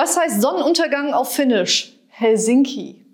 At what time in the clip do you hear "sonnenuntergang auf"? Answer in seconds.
0.40-1.34